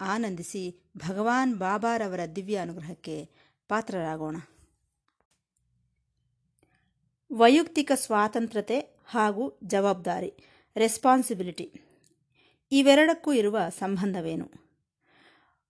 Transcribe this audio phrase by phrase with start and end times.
[0.00, 3.30] ಆನಂದಿಸಿ ಭಗವಾನ್ ಬಾಬಾರವರ ದಿವ್ಯ ಅನುಗ್ರಹಕ್ಕೆ
[3.68, 4.36] ಪಾತ್ರರಾಗೋಣ.
[7.30, 10.34] ವೈಯಕ್ತಿಕ ಸ್ವಾತಂತ್ರ್ಯತೆ ಹಾಗೂ ಜವಾಬ್ದಾರಿ
[10.76, 11.72] ರೆಸ್ಪಾನ್ಸಿಬಿಲಿಟಿ
[12.72, 14.68] ಇವೆರಡಕ್ಕೂ ಇರುವ ಸಂಬಂಧವೇನು?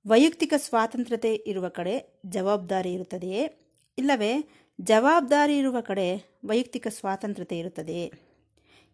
[0.06, 3.72] ವೈಯಕ್ತಿಕ ಸ್ವಾತಂತ್ರ್ಯತೆ ಇರುವ ಕಡೆ ಜವಾಬ್ದಾರಿ ಇರುತ್ತದೆಯೇ?
[3.98, 4.32] ಇಲ್ಲವೇ,
[4.80, 8.12] ಜವಾಬ್ದಾರಿ ಇರುವ ಕಡೆ ವೈಯಕ್ತಿಕ ಸ್ವಾತಂತ್ರ್ಯತೆ ಇರುತ್ತದೆಯೇ?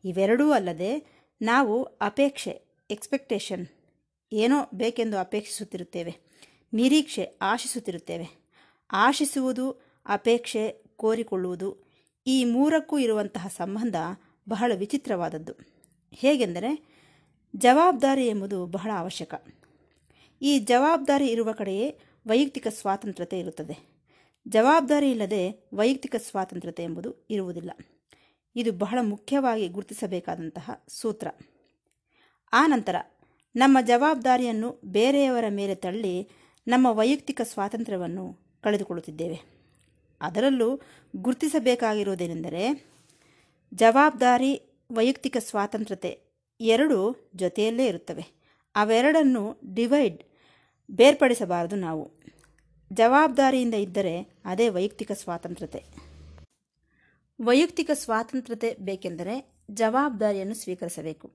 [0.04, 3.66] ಇವೆರಡೂ ಅಲ್ಲದೆ ನಾವು ಅಪೇಕ್ಷೆ ಎಕ್ಸ್ಪೆಕ್ಟೇಷನ್
[4.36, 6.16] ಏನೋ ಬೇಕೆಂದು ಅಪೇಕ್ಷಿಸುತ್ತಿರುತ್ತೇವೆ.
[6.72, 8.52] ನಿರೀಕ್ಷೆ ಆಶಿಸುತ್ತಿರುತ್ತೇವೆ.
[8.92, 11.76] ಆಶಿಸುವುದು, ಅಪೇಕ್ಷೆ ಕೋರಿಕೊಳ್ಳುವುದು
[12.26, 13.96] ಈ ಮೂರಕ್ಕೂ ಇರುವಂತಹ ಸಂಬಂಧ
[14.48, 15.52] ಬಹಳ ವಿಚಿತ್ರವಾದದ್ದು.
[16.14, 16.94] ಹೇಗೆಂದರೆ
[17.56, 19.34] ಜವಾಬ್ದಾರಿ ಎಂಬುದು ಬಹಳ ಅವಶ್ಯಕ.
[20.42, 23.94] ಈ ಜವಾಬ್ದಾರಿ ಇರುವ ಕಡೆಯೇ ವೈಯಕ್ತಿಕ ಸ್ವಾತಂತ್ರ್ಯತೆ ಇರುತ್ತದೆ.
[24.48, 27.70] ಜವಾಬ್ದಾರಿ ಇಲ್ಲದೆ ವೈಯಕ್ತಿಕ ಸ್ವಾತಂತ್ರ್ಯತೆ ಎಂಬುದು ಇರುವುದಿಲ್ಲ.
[28.56, 31.28] ಇದು ಬಹಳ ಮುಖ್ಯವಾಗಿ ಗುರುತಿಸಬೇಕಾದಂತಹ ಸೂತ್ರ.
[32.52, 32.96] ಆ ನಂತರ
[33.56, 36.28] ನಮ್ಮ ಜವಾಬ್ದಾರಿಯನ್ನು ಬೇರೆಯವರ ಮೇಲೆ ತಳ್ಳಿ
[36.66, 39.40] ನಮ್ಮ ವೈಯಕ್ತಿಕ ಸ್ವಾತಂತ್ರ್ಯವನ್ನು ಕಳೆದುಕೊಳ್ಳುತ್ತಿದ್ದೇವೆ.
[40.20, 40.80] ಅದರಲ್ಲೂ
[41.16, 42.94] ಗುರುತಿಸಬೇಕಾಗಿರುವುದೇನೆಂದರೆ
[43.74, 46.20] ಜವಾಬ್ದಾರಿ, ವೈಯಕ್ತಿಕ ಸ್ವಾತಂತ್ರ್ಯತೆ
[46.60, 48.26] ಎರಡೂ ಜೊತೆಯಲ್ಲೇ ಇರುತ್ತವೆ.
[48.74, 50.22] ಅವೆರಡನ್ನು ಡಿವೈಡ್,
[50.90, 52.10] ಬೇರ್ಪಡಿಸಬಾರದು ನಾವು.
[52.92, 55.84] ಜವಾಬ್ದಾರಿಯಿಂದ ಇದ್ದರೆ ಅದೇ ವೈಯಕ್ತಿಕ ಸ್ವಾತಂತ್ರ್ಯತೆ.
[57.44, 61.32] ವೈಯಕ್ತಿಕ ಸ್ವಾತಂತ್ರ್ಯತೆ ಬೇಕೆಂದರೆ ಜವಾಬ್ದಾರಿಯನ್ನು ಸ್ವೀಕರಿಸಬೇಕು.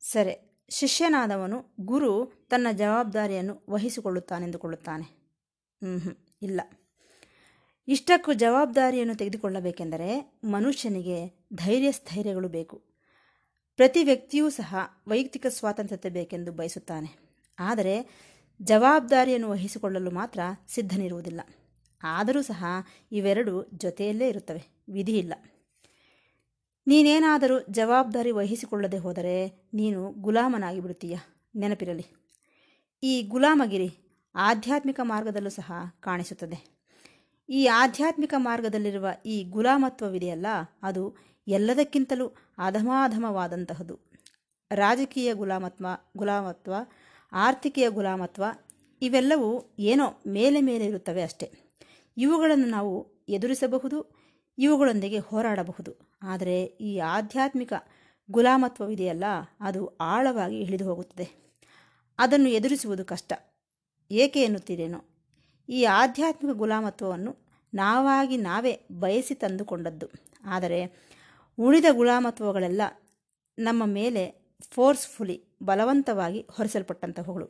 [0.00, 5.04] ಸರಿ ಶಿಷ್ಯನಾದವನು ಗುರು ತನ್ನ ಜವಾಬ್ದಾರಿಯನ್ನು ವಹಿಸಿಕೊಳ್ಳುತ್ತಾನೆಂದುಕೊಳ್ಳುತ್ತಾನೆ.
[5.84, 6.60] ಹ್ಞೂ ಇಲ್ಲ.
[7.88, 12.82] ಇಷ್ಟಕ್ಕೂ ಜವಾಬ್ದಾರಿಯನ್ನು ತೆಗೆದುಕೊಳ್ಳಬೇಕೆಂದರೆ ಮನುಷ್ಯನಿಗೆ ಧೈರ್ಯ, ಸ್ಥೈರ್ಯಗಳು ಬೇಕು.
[13.76, 14.76] ಪ್ರತಿ ವ್ಯಕ್ತಿಯೂ ಸಹ
[15.08, 17.18] ವೈಯಕ್ತಿಕ ಸ್ವಾತಂತ್ರ್ಯತೆ ಬೇಕೆಂದು ಬಯಸುತ್ತಾನೆ.
[17.58, 18.08] ಆದರೆ
[18.62, 21.40] ಜವಾಬ್ದಾರಿಯನ್ನು ವಹಿಸಿಕೊಳ್ಳಲು ಮಾತ್ರ ಸಿದ್ಧನಿರುವುದಿಲ್ಲ.
[22.02, 22.64] ಆದರೂ ಸಹ
[23.12, 24.84] ಇವೆರಡು ಜೊತೆಯಲ್ಲೇ ಇರುತ್ತವೆ.
[24.92, 25.34] ವಿಧಿ ಇಲ್ಲ
[26.86, 31.16] ನೀನೇನಾದರೂ ಜವಾಬ್ದಾರಿ ವಹಿಸಿಕೊಳ್ಳದೆ ಹೋದರೆ ನೀನು ಗುಲಾಮನಾಗಿ ಬಿಡುತ್ತೀಯ
[31.56, 32.06] ನೆನಪಿರಲಿ.
[33.02, 36.74] ಈ ಗುಲಾಮಗಿರಿ ಆಧ್ಯಾತ್ಮಿಕ ಮಾರ್ಗದಲ್ಲೂ ಸಹ ಕಾಣಿಸುತ್ತದೆ.
[37.48, 40.46] ಈ ಆಧ್ಯಾತ್ಮಿಕ ಮಾರ್ಗದಲ್ಲಿರುವ ಈ ಗುಲಾಮತ್ವವಿದೆಯಲ್ಲ,
[40.82, 41.16] ಅದು
[41.48, 42.26] ಎಲ್ಲದಕ್ಕಿಂತಲೂ
[42.58, 43.98] ಅಧಮಾಧಮವಾದಂತಹದು
[44.70, 46.74] ರಾಜಕೀಯ ಗುಲಾಮತ್ವ ಗುಲಾಮತ್ವ,
[47.32, 48.44] ಆರ್ಥಿಕೀಯ ಗುಲಾಮತ್ವ
[49.02, 51.52] ಇವೆಲ್ಲವೂ ಏನೋ ಮೇಲೆ ಮೇಲೆ ಇರುತ್ತವೆ ಅಷ್ಟೇ.
[52.16, 53.98] ಇವುಗಳನ್ನು ನಾವು ಎದುರಿಸಬಹುದು,
[54.58, 56.13] ಇವುಗಳೊಂದಿಗೆ ಹೋರಾಡಬಹುದು.
[56.24, 57.72] ಆದರೆ ಈ ಆಧ್ಯಾತ್ಮಿಕ
[58.30, 59.24] ಗುಲಾಮತ್ವವಿದೆಯಲ್ಲ,
[59.60, 61.44] ಅದು ಆಳವಾಗಿ ಇಳಿದು ಹೋಗುತ್ತದೆ.
[62.18, 63.32] ಅದನ್ನು ಎದುರಿಸುವುದು ಕಷ್ಟ.
[64.10, 65.04] ಏಕೆ ಎನ್ನುತ್ತೀರೇನೋ?
[65.68, 67.36] ಈ ಆಧ್ಯಾತ್ಮಿಕ ಗುಲಾಮತ್ವವನ್ನು
[67.74, 70.08] ನಾವಾಗಿ ನಾವೇ ಬಯಸಿ ತಂದುಕೊಂಡದ್ದು.
[70.44, 70.92] ಆದರೆ
[71.58, 72.82] ಉಳಿದ ಗುಲಾಮತ್ವಗಳೆಲ್ಲ
[73.58, 77.48] ನಮ್ಮ ಮೇಲೆ ಫೋರ್ಸ್ಫುಲಿ ಬಲವಂತವಾಗಿ ಹೊರಿಸಲ್ಪಟ್ಟಂತಹವುಗಳು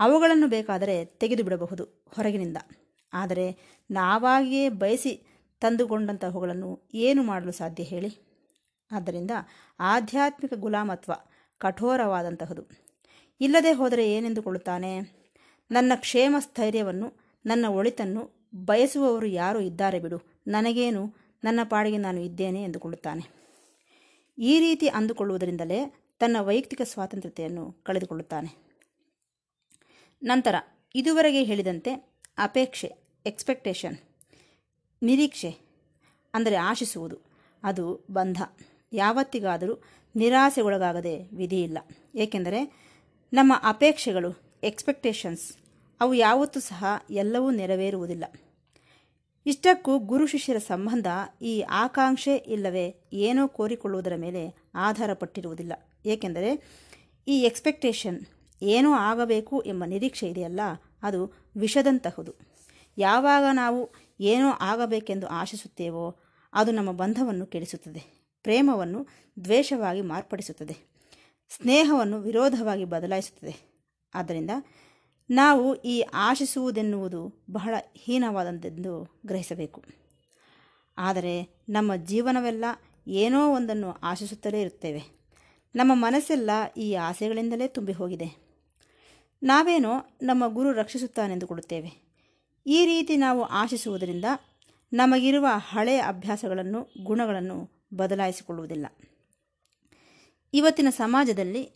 [0.00, 2.56] ಅವುಗಳನ್ನು ಬೇಕಾದರೆ ತೆಗೆದು ಬಿಡಬಹುದು ಹೊರಗಿನಿಂದ.
[3.12, 3.56] ಆದರೆ
[3.90, 5.29] ನಾವಾಗಿಯೇ ಬಯಸಿ
[5.60, 8.30] ತಂದುಕೊಂಡಂತಹವುಗಳನ್ನು ಏನು ಮಾಡಲು ಸಾಧ್ಯ ಹೇಳಿ?
[8.92, 9.30] ಆದ್ದರಿಂದ
[9.80, 11.12] ಆಧ್ಯಾತ್ಮಿಕ ಗುಲಾಮತ್ವ
[11.58, 12.62] ಕಠೋರವಾದಂತಹದು.
[13.40, 15.00] ಇಲ್ಲದೆ ಹೋದರೆ ಏನೆಂದುಕೊಳ್ಳುತ್ತಾನೆ?
[15.70, 17.12] ನನ್ನ ಕ್ಷೇಮ ಸ್ಥೈರ್ಯವನ್ನು,
[17.46, 20.42] ನನ್ನ ಒಳಿತನ್ನು ಬಯಸುವವರು ಯಾರು ಇದ್ದಾರೆ ಬಿಡು.
[20.46, 21.14] ನನಗೇನು?
[21.44, 23.40] ನನ್ನ ಪಾಡಿಗೆ ನಾನು ಇದ್ದೇನೆ ಎಂದುಕೊಳ್ಳುತ್ತಾನೆ.
[24.38, 28.70] ಈ ರೀತಿ ಅಂದುಕೊಳ್ಳುವುದರಿಂದಲೇ ತನ್ನ ವೈಯಕ್ತಿಕ ಸ್ವಾತಂತ್ರ್ಯತೆಯನ್ನು ಕಳೆದುಕೊಳ್ಳುತ್ತಾನೆ.
[30.22, 30.54] ನಂತರ,
[30.94, 32.92] ಇದುವರೆಗೆ ಹೇಳಿದಂತೆ ಅಪೇಕ್ಷೆ
[33.26, 33.98] ಎಕ್ಸ್ಪೆಕ್ಟೇಷನ್
[35.02, 35.50] ನಿರೀಕ್ಷೆ,
[36.34, 37.16] ಅಂದರೆ ಆಶಿಸುವುದು.
[37.62, 38.40] ಅದು ಬಂಧ.
[38.92, 39.74] ಯಾವತ್ತಿಗಾದರೂ
[40.14, 41.14] ನಿರಾಸೆಗೊಳಗಾಗದೆ
[41.66, 41.78] ಇಲ್ಲ
[42.16, 42.60] ಏಕೆಂದರೆ
[43.32, 44.30] ನಮ್ಮ ಅಪೇಕ್ಷೆಗಳು
[44.62, 45.44] ಎಕ್ಸ್ಪೆಕ್ಟೇಷನ್ಸ್
[46.00, 46.84] ಅವು ಯಾವತ್ತೂ ಸಹ
[47.22, 48.24] ಎಲ್ಲವೂ ನೆರವೇರುವುದಿಲ್ಲ.
[49.46, 51.06] ಇಷ್ಟಕ್ಕೂ ಗುರು ಶಿಷ್ಯರ ಸಂಬಂಧ
[51.42, 52.84] ಈ ಆಕಾಂಕ್ಷೆ ಇಲ್ಲವೇ
[53.26, 54.42] ಏನೋ ಕೋರಿಕೊಳ್ಳುವುದರ ಮೇಲೆ
[54.86, 55.72] ಆಧಾರಪಟ್ಟಿರುವುದಿಲ್ಲ.
[56.06, 56.50] ಏಕೆಂದರೆ
[57.26, 58.18] ಈ ಎಕ್ಸ್ಪೆಕ್ಟೇಷನ್
[58.62, 60.60] ಏನೋ ಆಗಬೇಕು ಎಂಬ ನಿರೀಕ್ಷೆ ಇದೆಯಲ್ಲ,
[61.02, 61.20] ಅದು
[61.56, 62.32] ವಿಷದಂತಹುದು.
[62.96, 63.80] ಯಾವಾಗ ನಾವು
[64.20, 66.20] ಏನೋ ಆಗಬೇಕೆಂದು ಆಶಿಸುತ್ತೇವೋ
[66.52, 68.28] ಅದು ನಮ್ಮ ಬಂಧವನ್ನು ಕೆಡಿಸುತ್ತದೆ.
[68.42, 69.06] ಪ್ರೇಮವನ್ನು
[69.44, 70.76] ದ್ವೇಷವಾಗಿ ಮಾರ್ಪಡಿಸುತ್ತದೆ.
[71.56, 73.84] ಸ್ನೇಹವನ್ನು ವಿರೋಧವಾಗಿ ಬದಲಾಯಿಸುತ್ತದೆ.
[74.14, 74.50] ಆದ್ದರಿಂದ
[75.30, 79.84] ನಾವು ಈ ಆಶಿಸುವುದೆನ್ನುವುದು ಬಹಳ ಹೀನವಾದಂತೆಂದು ಗ್ರಹಿಸಬೇಕು.
[80.98, 82.64] ಆದರೆ ನಮ್ಮ ಜೀವನವೆಲ್ಲ
[83.06, 85.02] ಏನೋ ಒಂದನ್ನು ಆಶಿಸುತ್ತಲೇ ಇರುತ್ತೇವೆ.
[85.74, 88.50] ನಮ್ಮ ಮನಸ್ಸೆಲ್ಲ ಈ ಆಸೆಗಳಿಂದಲೇ ತುಂಬಿ ಹೋಗಿದೆ
[89.42, 92.09] ನಾವೇನೋ ನಮ್ಮ ಗುರು ರಕ್ಷಿಸುತ್ತಾನೆಂದುಕೊಳ್ಳುತ್ತೇವೆ.
[92.66, 94.24] ಈ ರೀತಿ ನಾವು ಆಶಿಸುವುದರಿಂದ
[94.92, 98.86] ನಮಗಿರುವ ಹಳೆಯ ಅಭ್ಯಾಸಗಳನ್ನು, ಗುಣಗಳನ್ನು ಬದಲಾಯಿಸಿಕೊಳ್ಳುವುದಿಲ್ಲ.
[100.54, 101.70] ಇವತ್ತಿನ ಸಮಾಜದಲ್ಲಿ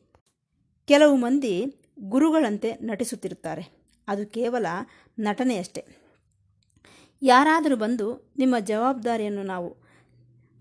[0.87, 1.67] ಕೆಲವು ಮಂದಿ
[2.01, 3.85] ಗುರುಗಳಂತೆ ನಟಿಸುತ್ತಿರುತ್ತಾರೆ.
[4.09, 4.67] ಅದು ಕೇವಲ
[5.19, 5.85] ನಟನೆಯಷ್ಟೆ.
[7.23, 9.77] ಯಾರಾದರೂ ಬಂದು ನಿಮ್ಮ ಜವಾಬ್ದಾರಿಯನ್ನು ನಾವು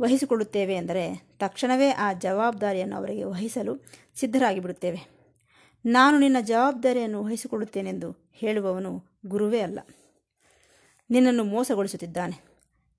[0.02, 3.86] ವಹಿಸಿಕೊಳ್ಳುತ್ತೇವೆ ಎಂದರೆ ತಕ್ಷಣವೇ ಆ ಜವಾಬ್ದಾರಿಯನ್ನು ಅವರಿಗೆ ವಹಿಸಲು
[4.16, 5.14] ಸಿದ್ಧರಾಗಿ ಬಿಡುತ್ತೇವೆ
[5.86, 9.80] ನಾನು ನಿನ್ನ ಜವಾಬ್ದಾರಿಯನ್ನು ವಹಿಸಿಕೊಳ್ಳುತ್ತೇನೆಂದು ಹೇಳುವವನು ಗುರುವೇ ಅಲ್ಲ.
[11.14, 12.44] ನಿನ್ನನ್ನು ಮೋಸಗೊಳಿಸುತ್ತಿದ್ದಾನೆ.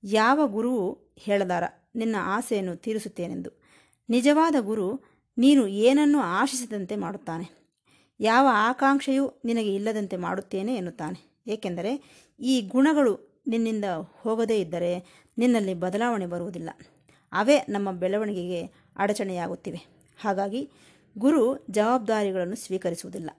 [0.05, 1.65] ಯಾವ ಗುರುವು ಹೇಳದಾರ?
[1.95, 3.51] ನಿನ್ನ ಆಸೆಯನ್ನು ತೀರಿಸುತ್ತೇನೆಂದು.
[4.09, 5.01] ನಿಜವಾದ ಗುರು,
[5.39, 7.73] ನೀನು ಏನನ್ನು ಆಶಿಸಿದಂತೆ ಮಾಡುತ್ತಾನೆ?
[8.21, 11.43] ಯಾವ ಆಕಾಂಕ್ಷೆಯೂ ನಿನಗೆ ಇಲ್ಲದಂತೆ ಮಾಡುತ್ತೇನೆ ಎನ್ನುತ್ತಾನೆ.
[11.47, 12.03] ಏಕೆಂದರೆ,
[12.41, 13.85] ಈ ಗುಣಗಳು ನಿನ್ನಿಂದ
[14.21, 16.71] ಹೋಗದೇ ಇದ್ದರೆ ನಿನ್ನಲ್ಲಿ ಬದಲಾವಣೆ ಬರುವುದಿಲ್ಲ.
[17.33, 19.87] ಅವೇ ನಮ್ಮ ಬೆಳವಣಿಗೆಗೆ ಅಡಚಣೆಯಾಗುತ್ತಿವೆ.
[20.21, 20.71] ಹಾಗಾಗಿ
[21.19, 23.31] ಗುರು ಜವಾಬ್ದಾರಿಗಳನ್ನು ಸ್ವೀಕರಿಸುವುದಿಲ್ಲ.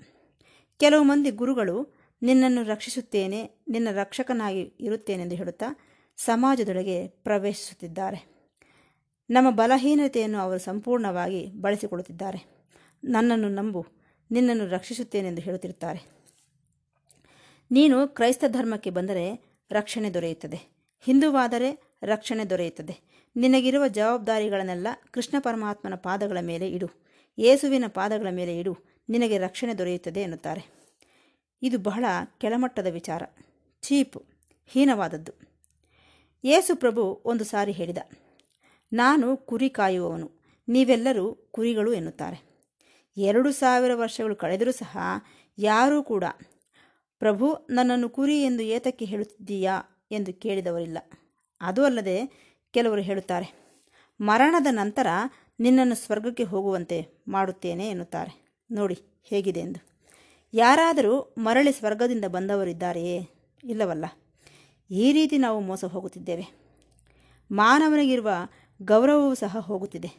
[0.79, 1.94] ಕೆಲವು ಮಂದಿ ಗುರುಗಳು
[2.25, 5.65] ನಿನ್ನನ್ನು ರಕ್ಷಿಸುತ್ತೇನೆ, ನಿನ್ನ ರಕ್ಷಕನಾಗಿ ಇರುತ್ತೇನೆಂದು ಹೇಳುತ್ತಾ
[6.17, 8.35] ಸಮಾಜದೊಳಗೆ ಪ್ರವೇಶಿಸುತ್ತಿದ್ದಾರೆ.
[9.29, 12.69] ನಮ್ಮ ಬಲಹೀನತೆಯನ್ನು ಅವರು ಸಂಪೂರ್ಣವಾಗಿ ಬಳಸಿಕೊಳ್ಳುತ್ತಿದ್ದಾರೆ.
[13.03, 13.85] ನನ್ನನ್ನು ನಂಬು,
[14.31, 16.15] ನಿನ್ನನ್ನು ರಕ್ಷಿಸುತ್ತೇನೆಂದು ಹೇಳುತ್ತಿರುತ್ತಾರೆ.
[17.71, 20.59] ನೀನು ಕ್ರೈಸ್ತ ಧರ್ಮಕ್ಕೆ ಬಂದರೆ ರಕ್ಷಣೆ ದೊರೆಯುತ್ತದೆ.
[21.01, 23.15] ಹಿಂದುವಾದರೆ ರಕ್ಷಣೆ ದೊರೆಯುತ್ತದೆ.
[23.35, 26.87] ನಿನಗಿರುವ ಜವಾಬ್ದಾರಿಗಳನ್ನೆಲ್ಲ ಕೃಷ್ಣ ಪರಮಾತ್ಮನ ಪಾದಗಳ ಮೇಲೆ ಇಡು.
[27.37, 28.77] ಯೇಸುವಿನ ಪಾದಗಳ ಮೇಲೆ ಇಡು.
[29.09, 30.84] ನಿನಗೆ ರಕ್ಷಣೆ ದೊರೆಯುತ್ತದೆ ಎನ್ನುತ್ತಾರೆ.
[31.65, 32.05] ಇದು ಬಹಳ
[32.37, 33.23] ಕೆಳಮಟ್ಟದ ವಿಚಾರ.
[33.81, 34.19] ಚೀಪು,
[34.65, 35.33] ಹೀನವಾದದ್ದು.
[36.43, 37.97] ಯೇಸು ಪ್ರಭು ಒಂದು ಸಾರಿ ಹೇಳಿದ,
[38.93, 40.31] ನಾನು ಕುರಿ ಕಾಯುವವನು,
[40.67, 42.37] ನೀವೆಲ್ಲರೂ ಕುರಿಗಳು ಎನ್ನುತ್ತಾರೆ.
[43.17, 44.97] ಎರಡು ಸಾವಿರ ವರ್ಷಗಳು ಕಳೆದರೂ ಸಹ
[45.57, 46.23] ಯಾರೂ ಕೂಡ,
[47.19, 49.75] ಪ್ರಭು, ನನ್ನನ್ನು ಕುರಿ ಎಂದು ಏತಕ್ಕೆ ಹೇಳುತ್ತಿದ್ದೀಯಾ?
[50.11, 50.97] ಎಂದು ಕೇಳಿದವರಿಲ್ಲ.
[51.61, 52.17] ಅದು ಅಲ್ಲದೆ
[52.73, 53.47] ಕೆಲವರು ಹೇಳುತ್ತಾರೆ,
[54.21, 55.07] ಮರಣದ ನಂತರ
[55.59, 56.97] ನಿನ್ನನ್ನು ಸ್ವರ್ಗಕ್ಕೆ ಹೋಗುವಂತೆ
[57.27, 58.33] ಮಾಡುತ್ತೇನೆ ಎನ್ನುತ್ತಾರೆ.
[58.71, 59.94] ನೋಡಿ ಹೇಗಿದೆ ಎಂದು.
[60.57, 63.29] ಯಾರಾದರೂ ಮರಳಿ ಸ್ವರ್ಗದಿಂದ ಬಂದವರಿದ್ದಾರೆಯೇ?
[63.63, 64.05] ಇಲ್ಲವಲ್ಲ.
[64.91, 66.45] ಈ ರೀತಿ ನಾವು ಮೋಸ ಹೋಗುತ್ತಿದ್ದೇವೆ.
[67.51, 68.29] ಮಾನವನಿಗಿರುವ
[68.83, 70.11] ಗೌರವವೂ ಸಹ ಹೋಗುತ್ತಿದೆ.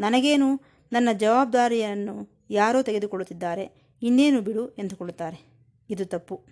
[0.00, 0.60] ನನಗೇನು
[0.92, 5.38] ನನ್ನ ಜವಾಬ್ದಾರಿಯನ್ನು ಯಾರೋ ತೆಗೆದುಕೊಳ್ಳುತ್ತಿದ್ದಾರೆ, ಇನ್ನೇನು ಬಿಡು ಎಂದುಕೊಳ್ಳುತ್ತಾರೆ.
[5.90, 6.44] ಇದು ತಪ್ಪು.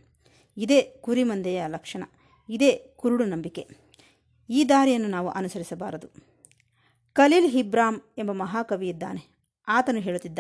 [0.57, 2.03] ಇದೇ ಕುರಿಮಂದೆಯ ಲಕ್ಷಣ.
[2.49, 3.69] ಇದೇ ಕುರುಡು ನಂಬಿಕೆ.
[4.51, 6.09] ಈ ದಾರಿಯನ್ನು ನಾವು ಅನುಸರಿಸಬಾರದು.
[7.13, 9.29] ಖಲೀಲ್ ಹಿಬ್ರಾಮ್ ಎಂಬ ಮಹಾಕವಿ ಇದ್ದಾನೆ.
[9.69, 10.39] ಆತನು ಹೇಳುತ್ತಿದ್ದ,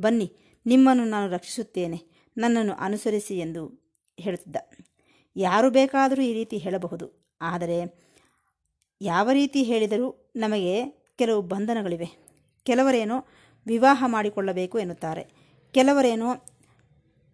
[0.00, 2.02] ಬನ್ನಿ ನಿಮ್ಮನ್ನು ನಾನು ರಕ್ಷಿಸುತ್ತೇನೆ.
[2.36, 3.86] ನನ್ನನ್ನು ಅನುಸರಿಸಿ ಎಂದು
[4.20, 4.56] ಹೇಳುತ್ತಿದ್ದ
[5.36, 7.36] ಯಾರು ಬೇಕಾದರೂ ಈ ರೀತಿ ಹೇಳಬಹುದು.
[7.40, 8.06] ಆದರೆ
[9.00, 10.86] ಯಾವ ರೀತಿ ಹೇಳಿದರೂ ನಮಗೆ
[11.16, 12.08] ಕೆಲವು ಬಂಧನಗಳಿವೆ.
[12.62, 13.24] ಕೆಲವರೇನೋ
[13.66, 15.26] ವಿವಾಹ ಮಾಡಿಕೊಳ್ಳಬೇಕು ಎನ್ನುತ್ತಾರೆ.
[15.72, 16.34] ಕೆಲವರೇನೋ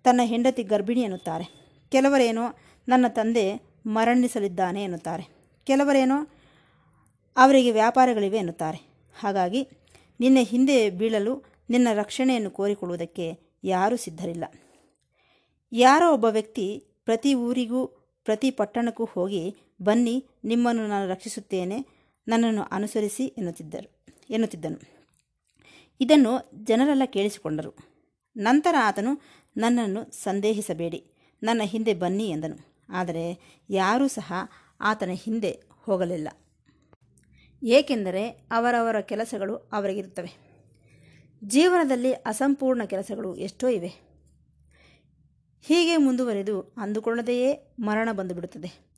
[0.05, 1.44] ತನ್ನ ಹೆಂಡತಿ ಗರ್ಭಿಣಿ ಎನ್ನುತ್ತಾರೆ.
[1.88, 2.43] ಕೆಲವರೇನೋ
[2.88, 5.25] ನನ್ನ ತಂದೆ ಮರಣಿಸಲಿದ್ದಾನೆ ಎನ್ನುತ್ತಾರೆ.
[5.64, 6.29] ಕೆಲವರೇನೋ
[7.37, 9.08] ಅವರಿಗೆ ವ್ಯಾಪಾರಗಳಿವೆ ಎನ್ನುತ್ತಾರೆ.
[9.20, 9.69] ಹಾಗಾಗಿ
[10.20, 14.44] ನಿನ್ನೆ ಹಿಂದೆ ಬೀಳಲು ನಿನ್ನ ರಕ್ಷಣೆಯನ್ನು ಕೋರಿಕೊಳ್ಳುವುದಕ್ಕೆ ಯಾರೂ ಸಿದ್ಧರಿಲ್ಲ.
[15.73, 17.87] ಯಾರೋ ಒಬ್ಬ ವ್ಯಕ್ತಿ ಪ್ರತಿ ಊರಿಗೂ,
[18.25, 21.87] ಪ್ರತಿ ಪಟ್ಟಣಕ್ಕೂ ಹೋಗಿ, ಬನ್ನಿ, ನಿಮ್ಮನ್ನು ನಾನು ರಕ್ಷಿಸುತ್ತೇನೆ,
[22.29, 25.09] ನನ್ನನ್ನು ಅನುಸರಿಸಿ ಎನ್ನುತ್ತಿದ್ದರು, ಎನ್ನುತ್ತಿದ್ದನು.
[26.00, 27.75] ಇದನ್ನು ಜನರೆಲ್ಲ ಕೇಳಿಸಿಕೊಂಡರು.
[28.37, 29.23] ನಂತರ ಆತನು,
[29.56, 31.12] ನನ್ನನ್ನು ಸಂದೇಹಿಸಬೇಡಿ,
[31.43, 32.85] ನನ್ನ ಹಿಂದೆ ಬನ್ನಿ ಎಂದನು.
[32.88, 34.32] ಆದರೆ ಯಾರೂ ಸಹ
[34.81, 36.29] ಆತನ ಹಿಂದೆ ಹೋಗಲಿಲ್ಲ.
[37.62, 40.42] ಏಕೆಂದರೆ ಅವರವರ ಕೆಲಸಗಳು ಅವರಿಗಿರುತ್ತವೆ.
[41.44, 44.12] ಜೀವನದಲ್ಲಿ ಅಸಂಪೂರ್ಣ ಕೆಲಸಗಳು ಎಷ್ಟೋ ಇವೆ.
[45.62, 48.93] ಹೀಗೆ ಮುಂದುವರೆದು ಅಂದುಕೊಳ್ಳದೆಯೇ ಮರಣ ಬಂದುಬಿಡುತ್ತದೆ.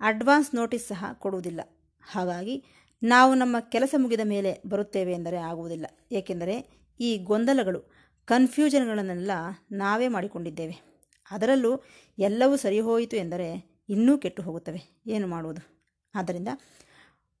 [0.00, 1.60] ಅಡ್ವಾನ್ಸ್ ನೋಟಿಸ್ ಸಹ ಕೊಡುವುದಿಲ್ಲ.
[2.02, 2.64] ಹಾಗಾಗಿ
[3.02, 5.86] ನಾವು ನಮ್ಮ ಕೆಲಸ ಮುಗಿದ ಮೇಲೆ ಬರುತ್ತೇವೆ ಎಂದರೆ ಆಗುವುದಿಲ್ಲ.
[6.12, 7.80] ಏಕೆಂದರೆ ಈ ಗೊಂದಲಗಳು,
[8.24, 9.30] ಕನ್ಫ್ಯೂಷನ್ಗಳನ್ನೆಲ್ಲ
[9.72, 10.90] ನಾವೇ ಮಾಡಿಕೊಂಡಿದ್ದೇವೆ.
[11.30, 11.84] ಅದರಲ್ಲೂ
[12.18, 15.00] ಎಲ್ಲವೂ ಸರಿ ಹೋಯಿತು ಎಂದರೆ ಇನ್ನೂ ಕೆಟ್ಟು ಹೋಗುತ್ತವೆ.
[15.06, 15.88] ಏನು ಮಾಡುವುದು?
[16.14, 16.48] ಆದ್ದರಿಂದ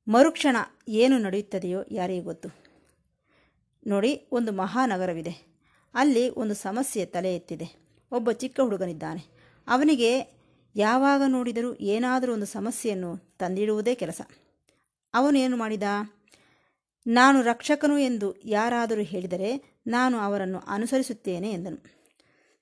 [0.08, 0.56] ಮರುಕ್ಷಣ
[0.88, 2.69] ಏನು ನಡೆಯುತ್ತದೆಯೋ ಯಾರಿಗೂ ಗೊತ್ತು.
[3.86, 5.50] ನೋಡಿ, ಒಂದು ಮಹಾನಗರವಿದೆ.
[5.94, 7.96] ಅಲ್ಲಿ ಒಂದು ಸಮಸ್ಯೆ ತಲೆ ಎತ್ತಿದೆ.
[8.12, 9.40] ಒಬ್ಬ ಚಿಕ್ಕ ಹುಡುಗನಿದ್ದಾನೆ.
[9.68, 10.40] ಅವನಿಗೆ
[10.76, 14.20] ಯಾವಾಗ ನೋಡಿದರೂ ಏನಾದರೂ ಒಂದು ಸಮಸ್ಯೆಯನ್ನು ತಂದಿಡುವುದೇ ಕೆಲಸ.
[15.14, 15.82] ಅವನು ಏನು ಮಾಡಿದ?
[17.06, 21.84] ನಾನು ರಕ್ಷಕನು ಎಂದು ಯಾರಾದರೂ ಹೇಳಿದರೆ ನಾನು ಅವರನ್ನು ಅನುಸರಿಸುತ್ತೇನೆ ಎಂದನು.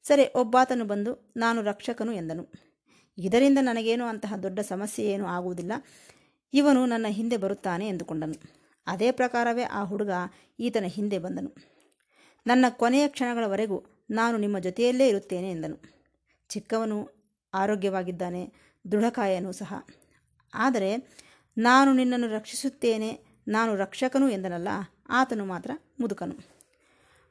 [0.03, 2.49] ಸರಿ, ಒಬ್ಬಾತನು ಬಂದು, ನಾನು ರಕ್ಷಕನು ಎಂದನು.
[3.19, 5.73] ಇದರಿಂದ ನನಗೇನು ಅಂತಹ ದೊಡ್ಡ ಸಮಸ್ಯೆ ಏನೂ ಆಗುವುದಿಲ್ಲ.
[6.55, 8.58] ಇವನು ನನ್ನ ಹಿಂದೆ ಬರುತ್ತಾನೆ ಎಂದುಕೊಂಡನು.
[8.89, 10.11] ಅದೇ ಪ್ರಕಾರವೇ ಆ ಹುಡುಗ
[10.61, 11.55] ಈತನ ಹಿಂದೆ ಬಂದನು.
[12.47, 15.83] ನನ್ನ ಕೊನೆಯ ಕ್ಷಣಗಳವರೆಗೂ ನಾನು ನಿಮ್ಮ ಜೊತೆಯಲ್ಲೇ ಇರುತ್ತೇನೆ ಎಂದನು.
[16.49, 17.19] ಚಿಕ್ಕವನು
[17.55, 18.53] ಆರೋಗ್ಯವಾಗಿದ್ದಾನೆ,
[18.93, 19.87] ದೃಢಕಾಯನೂ ಸಹ.
[20.55, 20.97] ಆದರೆ
[21.59, 24.69] ನಾನು ನಿನ್ನನ್ನು ರಕ್ಷಿಸುತ್ತೇನೆ, ನಾನು ರಕ್ಷಕನು ಎಂದನಲ್ಲ,
[25.09, 26.35] ಆತನು ಮಾತ್ರ ಮುದುಕನು.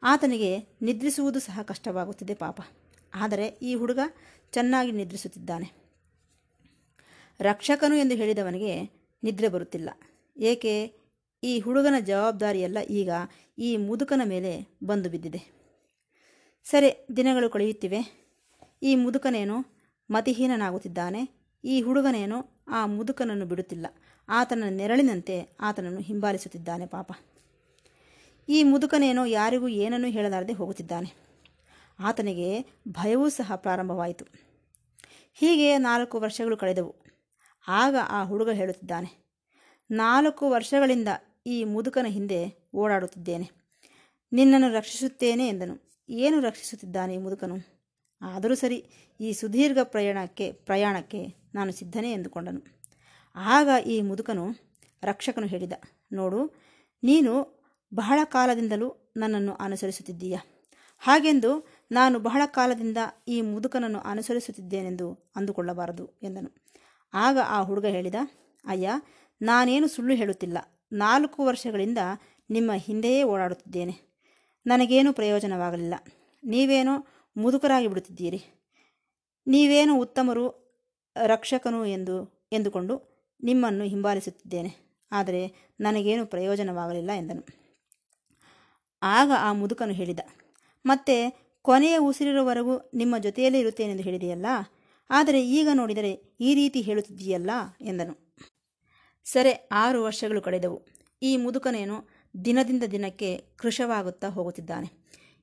[0.04, 2.62] ಆತನಿಗೆ ನಿದ್ರಿಸುವುದು ಸಹ ಕಷ್ಟವಾಗುತ್ತಿದೆ ಪಾಪ.
[3.14, 4.00] ಆದರೆ ಈ ಹುಡುಗ
[4.52, 5.74] ಚೆನ್ನಾಗಿ ನಿದ್ರಿಸುತ್ತಿದ್ದಾನೆ.
[7.40, 8.84] ರಕ್ಷಕನು ಎಂದು ಹೇಳಿದವನಿಗೆ
[9.24, 9.90] ನಿದ್ರೆ ಬರುತ್ತಿಲ್ಲ.
[10.38, 10.97] ಏಕೆ?
[11.44, 13.10] ಈ ಹುಡುಗನ ಜವಾಬ್ದಾರಿಯೆಲ್ಲ ಈಗ
[13.58, 15.42] ಈ ಮುದುಕನ ಮೇಲೆ ಬಂದು ಬಿದ್ದಿದೆ.
[16.64, 18.00] ಸರಿ, ದಿನಗಳು ಕಳೆಯುತ್ತಿವೆ.
[18.84, 19.58] ಈ ಮುದುಕನೇನು
[20.12, 21.22] ಮತಿಹೀನನಾಗುತ್ತಿದ್ದಾನೆ?
[21.64, 23.86] ಈ ಹುಡುಗನೇನು ಆ ಮುದುಕನನ್ನು ಬಿಡುತ್ತಿಲ್ಲ.
[24.30, 27.12] ಆತನ ನೆರಳಿನಂತೆ ಆತನನ್ನು ಹಿಂಬಾಲಿಸುತ್ತಿದ್ದಾನೆ ಪಾಪ.
[28.50, 31.10] ಈ ಮುದುಕನೇನೋ ಯಾರಿಗೂ ಏನನ್ನೂ ಹೇಳಲಾರದೆ ಹೋಗುತ್ತಿದ್ದಾನೆ.
[32.00, 34.26] ಆತನಿಗೆ ಭಯವೂ ಸಹ ಪ್ರಾರಂಭವಾಯಿತು.
[35.34, 36.96] ಹೀಗೆ ನಾಲ್ಕು ವರ್ಷಗಳು ಕಳೆದವು.
[37.68, 39.10] ಆಗ ಆ ಹುಡುಗ ಹೇಳುತ್ತಿದ್ದಾನೆ,
[39.92, 41.08] ನಾಲ್ಕು ವರ್ಷಗಳಿಂದ
[41.48, 42.40] ಈ ಮುದುಕನ ಹಿಂದೆ
[42.76, 43.48] ಓಡಾಡುತ್ತಿದ್ದೇನೆ.
[44.32, 45.76] ನಿನ್ನನ್ನು ರಕ್ಷಿಸುತ್ತೇನೆ ಎಂದನು.
[46.10, 47.58] ಏನು ರಕ್ಷಿಸುತ್ತಿದ್ದಾನೆ ಈ ಮುದುಕನು?
[48.22, 48.80] ಆದರೂ ಸರಿ,
[49.20, 51.22] ಈ ಸುದೀರ್ಘ ಪ್ರಯಾಣಕ್ಕೆ ಪ್ರಯಾಣಕ್ಕೆ
[51.56, 52.62] ನಾನು ಸಿದ್ಧನೇ ಎಂದುಕೊಂಡನು.
[53.36, 54.46] ಆಗ ಈ ಮುದುಕನು
[55.04, 55.74] ರಕ್ಷಕನು ಹೇಳಿದ,
[56.14, 56.42] ನೋಡು,
[57.04, 57.34] ನೀನು
[57.94, 58.88] ಬಹಳ ಕಾಲದಿಂದಲೂ
[59.18, 60.38] ನನ್ನನ್ನು ಅನುಸರಿಸುತ್ತಿದ್ದೀಯ?
[61.02, 61.52] ಹಾಗೆಂದು
[61.92, 66.50] ನಾನು ಬಹಳ ಕಾಲದಿಂದ ಈ ಮುದುಕನನ್ನು ಅನುಸರಿಸುತ್ತಿದ್ದೇನೆಂದು ಅಂದುಕೊಳ್ಳಬಾರದು ಎಂದನು.
[67.14, 68.16] ಆಗ ಆ ಹುಡುಗ ಹೇಳಿದ,
[68.66, 68.90] ಅಯ್ಯ,
[69.42, 70.58] ನಾನೇನು ಸುಳ್ಳು ಹೇಳುತ್ತಿಲ್ಲ.
[70.92, 71.98] ನಾಲ್ಕು ವರ್ಷಗಳಿಂದ
[72.50, 73.96] ನಿಮ್ಮ ಹಿಂದೆಯೇ ಓಡಾಡುತ್ತಿದ್ದೇನೆ.
[74.66, 75.94] ನನಗೇನು ಪ್ರಯೋಜನವಾಗಲಿಲ್ಲ.
[76.44, 78.44] ನೀವೇನೋ ಮುದುಕರಾಗಿ ಬಿಡುತ್ತಿದ್ದೀರಿ.
[79.48, 80.46] ನೀವೇನು ಉತ್ತಮರು,
[81.26, 84.76] ರಕ್ಷಕನು ಎಂದು ಎಂದುಕೊಂಡು ನಿಮ್ಮನ್ನು ಹಿಂಬಾಲಿಸುತ್ತಿದ್ದೇನೆ.
[85.12, 87.44] ಆದರೆ ನನಗೇನು ಪ್ರಯೋಜನವಾಗಲಿಲ್ಲ ಎಂದನು.
[89.02, 90.20] ಆಗ ಆ ಮುದುಕನು ಹೇಳಿದ,
[90.86, 94.46] ಮತ್ತೆ ಕೊನೆಯ ಉಸಿರಿರುವವರೆಗೂ ನಿಮ್ಮ ಜೊತೆಯಲ್ಲೇ ಇರುತ್ತೇನೆಂದು ಹೇಳಿದೆಯಲ್ಲ?
[95.10, 97.50] ಆದರೆ ಈಗ ನೋಡಿದರೆ ಈ ರೀತಿ ಹೇಳುತ್ತಿದ್ದೀಯಲ್ಲ
[97.82, 98.27] ಎಂದನು.
[99.32, 100.86] ಸರಿ ಆರು ವರ್ಷಗಳು ಕಳೆದವು.
[101.22, 102.08] ಈ ಮುದುಕನೇನೋ
[102.46, 104.92] ದಿನದಿಂದ ದಿನಕ್ಕೆ ಕೃಶವಾಗುತ್ತಾ ಹೋಗುತ್ತಿದ್ದಾನೆ.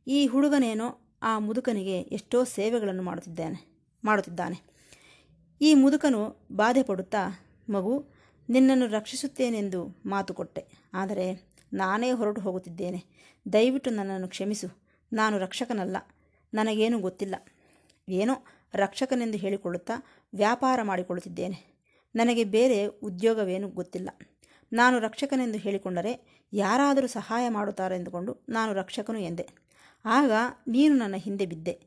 [0.06, 4.62] ಈ ಹುಡುಗನೇನೋ ಆ ಮುದುಕನಿಗೆ ಎಷ್ಟೋ ಸೇವೆಗಳನ್ನು ಮಾಡುತ್ತಿದ್ದಾನೆ ಮಾಡುತ್ತಿದ್ದಾನೆ.
[5.60, 8.04] ಈ ಮುದುಕನು ಬಾಧೆ ಪಡುತ್ತಾ, ಮಗು,
[8.48, 10.64] ನಿನ್ನನ್ನು ರಕ್ಷಿಸುತ್ತೇನೆಂದು ಮಾತು ಕೊಟ್ಟೆ.
[10.94, 13.04] ಆದರೆ ನಾನೇ ಹೊರಟು ಹೋಗುತ್ತಿದ್ದೇನೆ.
[13.52, 14.82] ದಯವಿಟ್ಟು ನನ್ನನ್ನು ಕ್ಷಮಿಸು.
[15.12, 15.96] ನಾನು ರಕ್ಷಕನಲ್ಲ.
[16.54, 17.34] ನನಗೇನೂ ಗೊತ್ತಿಲ್ಲ.
[18.08, 18.34] ಏನೋ
[18.74, 19.92] ರಕ್ಷಕನೆಂದು ಹೇಳಿಕೊಳ್ಳುತ್ತಾ
[20.34, 21.73] ವ್ಯಾಪಾರ ಮಾಡಿಕೊಳ್ಳುತ್ತಿದ್ದೇನೆ.
[22.14, 24.10] ನನಗೆ ಬೇರೆ ಉದ್ಯೋಗವೇನು ಗೊತ್ತಿಲ್ಲ.
[24.72, 29.48] ನಾನು ರಕ್ಷಕನೆಂದು ಹೇಳಿಕೊಂಡರೆ ಯಾರಾದರೂ ಸಹಾಯ ಮಾಡುತ್ತಾರೆ ಎಂದುಕೊಂಡು ನಾನು ರಕ್ಷಕನು ಎಂದೆ.
[30.04, 30.30] ಆಗ
[30.68, 31.80] ನೀನು ನನ್ನ ಹಿಂದೆ ಬಿದ್ದೆ.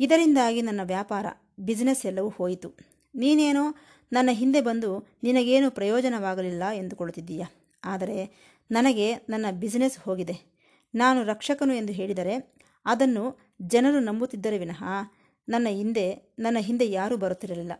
[0.00, 1.26] ಇದರಿಂದಾಗಿ ನನ್ನ ವ್ಯಾಪಾರ,
[1.60, 2.76] ಬಿಸಿನೆಸ್ ಎಲ್ಲವೂ ಹೋಯಿತು.
[3.14, 3.74] ನೀನೇನೋ
[4.12, 7.44] ನನ್ನ ಹಿಂದೆ ಬಂದು ನಿನಗೇನು ಪ್ರಯೋಜನವಾಗಲಿಲ್ಲ ಎಂದುಕೊಳ್ಳುತ್ತಿದ್ದೀಯ?
[7.84, 8.34] ಆದರೆ
[8.70, 10.52] ನನಗೆ ನನ್ನ ಬಿಸಿನೆಸ್ ಹೋಗಿದೆ.
[10.94, 12.54] ನಾನು ರಕ್ಷಕನು ಎಂದು ಹೇಳಿದರೆ
[12.86, 14.84] ಅದನ್ನು ಜನರು ನಂಬುತ್ತಿದ್ದರೆ ವಿನಃ
[15.48, 17.72] ನನ್ನ ಹಿಂದೆ ನನ್ನ ಹಿಂದೆ ಯಾರೂ ಬರುತ್ತಿರಲಿಲ್ಲ.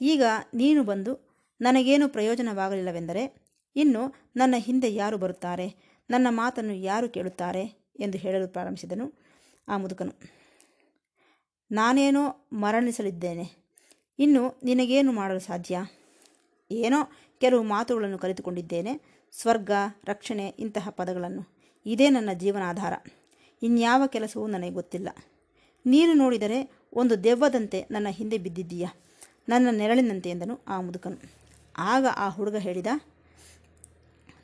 [0.00, 0.22] ಈಗ
[0.54, 5.74] ನೀನು ಬಂದು ನನಗೇನು ಪ್ರಯೋಜನವಾಗಲಿಲ್ಲವೆಂದರೆ, ಇನ್ನು ನನ್ನ ಹಿಂದೆ ಯಾರು ಬರುತ್ತಾರೆ?
[6.10, 7.86] ನನ್ನ ಮಾತನ್ನು ಯಾರು ಕೇಳುತ್ತಾರೆ?
[8.00, 9.12] ಎಂದು ಹೇಳಲು ಪ್ರಾರಂಭಿಸಿದನು
[9.68, 10.12] ಆ ಮುದುಕನು.
[11.72, 13.66] ನಾನೇನೋ ಮರಣಿಸಲಿದ್ದೇನೆ.
[14.18, 15.78] ಇನ್ನು ನಿನಗೇನು ಮಾಡಲು ಸಾಧ್ಯ?
[16.70, 17.10] ಏನೋ
[17.40, 19.00] ಕೆಲವು ಮಾತುಗಳನ್ನು ಕಲಿತುಕೊಂಡಿದ್ದೇನೆ,
[19.32, 19.70] ಸ್ವರ್ಗ,
[20.04, 21.56] ರಕ್ಷಣೆ, ಇಂತಹ ಪದಗಳನ್ನು.
[21.86, 22.92] ಇದೇ ನನ್ನ ಜೀವನಾಧಾರ.
[23.62, 25.08] ಇನ್ಯಾವ ಕೆಲಸವೂ ನನಗೆ ಗೊತ್ತಿಲ್ಲ.
[25.86, 28.86] ನೀನು ನೋಡಿದರೆ ಒಂದು ದೆವ್ವದಂತೆ ನನ್ನ ಹಿಂದೆ ಬಿದ್ದಿದ್ದೀಯ?
[29.48, 31.18] ನನ್ನ ನೆರಳಿನಂತೆ ಎಂದನು ಆ ಮುದುಕನು.
[31.78, 32.86] ಆಗ ಆ ಹುಡುಗ ಹೇಳಿದ,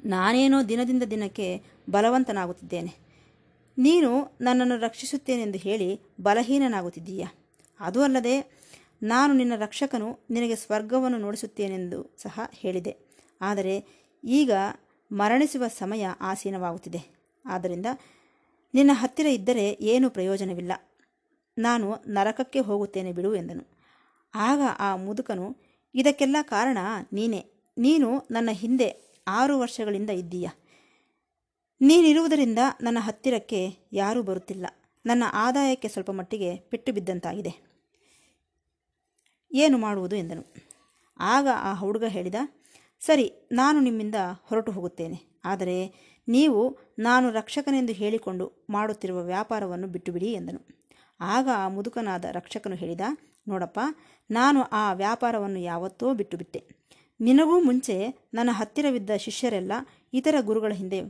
[0.04, 2.92] ನಾನೇನೋ ದಿನದಿಂದ ದಿನಕ್ಕೆ ಬಲವಂತನಾಗುತ್ತಿದ್ದೇನೆ.
[3.78, 7.26] ನೀನು ನನ್ನನ್ನು ರಕ್ಷಿಸುತ್ತೇನೆಂದು ಹೇಳಿ ಬಲಹೀನನಾಗುತ್ತಿದ್ದೀಯ?
[7.80, 8.62] ಅದು ಅಲ್ಲದೆ
[9.02, 12.96] ನಾನು ನಿನ್ನ ರಕ್ಷಕನು, ನಿನಗೆ ಸ್ವರ್ಗವನ್ನು ನೋಡಿಸುತ್ತೇನೆಂದು ಸಹ ಹೇಳಿದೆ.
[13.40, 13.84] ಆದರೆ
[14.24, 14.52] ಈಗ
[15.12, 17.02] ಮರಣಿಸುವ ಸಮಯ ಆಸೀನವಾಗುತ್ತಿದೆ.
[17.44, 17.86] ಆದ್ದರಿಂದ
[18.74, 20.72] ನಿನ್ನ ಹತ್ತಿರ ಇದ್ದರೆ ಏನೂ ಪ್ರಯೋಜನವಿಲ್ಲ.
[21.58, 23.71] ನಾನು ನರಕಕ್ಕೆ ಹೋಗುತ್ತೇನೆ ಬಿಡು ಎಂದನು.
[24.34, 25.56] ಆಗ ಆ ಮುದುಕನು,
[25.94, 26.78] ಇದಕ್ಕೆಲ್ಲ ಕಾರಣ
[27.12, 27.52] ನೀನೇ.
[27.78, 30.48] ನೀನು ನನ್ನ ಹಿಂದೆ ಆರು ವರ್ಷಗಳಿಂದ ಇದ್ದೀಯ?
[31.80, 34.66] ನೀನಿರುವುದರಿಂದ ನನ್ನ ಹತ್ತಿರಕ್ಕೆ ಯಾರೂ ಬರುತ್ತಿಲ್ಲ.
[35.06, 37.72] ನನ್ನ ಆದಾಯಕ್ಕೆ ಸ್ವಲ್ಪ ಮಟ್ಟಿಗೆ ಪೆಟ್ಟು ಬಿದ್ದಂತಾಗಿದೆ.
[39.54, 40.16] ಏನು ಮಾಡುವುದು?
[40.16, 40.54] ಎಂದನು.
[41.18, 42.34] ಆಗ ಆ ಹುಡುಗ ಹೇಳಿದ,
[43.00, 45.40] ಸರಿ, ನಾನು ನಿಮ್ಮಿಂದ ಹೊರಟು ಹೋಗುತ್ತೇನೆ.
[45.44, 45.94] ಆದರೆ
[46.28, 50.90] ನೀವು ನಾನು ರಕ್ಷಕನೆಂದು ಹೇಳಿಕೊಂಡು ಮಾಡುತ್ತಿರುವ ವ್ಯಾಪಾರವನ್ನು ಬಿಟ್ಟುಬಿಡಿ ಎಂದನು.
[51.20, 53.00] ಆಗ ಆ ಮುದುಕನಾದ ರಕ್ಷಕನು ಹೇಳಿದ
[53.48, 53.80] ನೋಡಪ್ಪ,
[54.30, 56.68] ನಾನು ಆ ವ್ಯಾಪಾರವನ್ನು ಯಾವತ್ತೋ ಬಿಟ್ಟುಬಿಟ್ಟೆ.
[57.20, 59.72] ನಿನಗೂ ಮುಂಚೆ ನನ್ನ ಹತ್ತಿರವಿದ್ದ ಶಿಷ್ಯರೆಲ್ಲ
[60.12, 61.00] ಇತರ ಗುರುಗಳ ಹಿಂದೆ